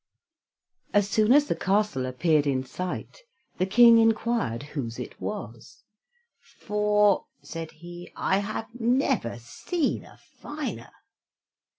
As 0.95 1.07
soon 1.07 1.31
as 1.31 1.45
the 1.45 1.53
castle 1.55 2.07
appeared 2.07 2.47
in 2.47 2.65
sight, 2.65 3.19
the 3.59 3.67
King 3.67 3.99
enquired 3.99 4.63
whose 4.63 4.97
it 4.97 5.21
was, 5.21 5.83
"For," 6.39 7.27
said 7.43 7.69
he, 7.69 8.11
"I 8.15 8.39
have 8.39 8.69
never 8.73 9.37
seen 9.37 10.03
a 10.05 10.17
finer." 10.17 10.89